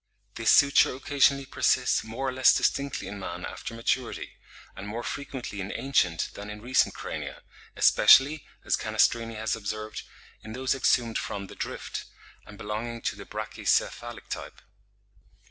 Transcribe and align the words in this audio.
This 0.33 0.49
suture 0.49 0.95
occasionally 0.95 1.45
persists 1.45 2.03
more 2.03 2.27
or 2.27 2.31
less 2.31 2.55
distinctly 2.55 3.07
in 3.07 3.19
man 3.19 3.45
after 3.45 3.75
maturity; 3.75 4.31
and 4.75 4.87
more 4.87 5.03
frequently 5.03 5.61
in 5.61 5.71
ancient 5.73 6.33
than 6.33 6.49
in 6.49 6.59
recent 6.59 6.95
crania, 6.95 7.41
especially, 7.75 8.47
as 8.65 8.75
Canestrini 8.75 9.35
has 9.35 9.55
observed, 9.55 10.01
in 10.43 10.53
those 10.53 10.73
exhumed 10.73 11.19
from 11.19 11.45
the 11.45 11.55
Drift, 11.55 12.05
and 12.47 12.57
belonging 12.57 13.03
to 13.03 13.15
the 13.15 13.25
brachycephalic 13.25 14.27
type. 14.27 14.63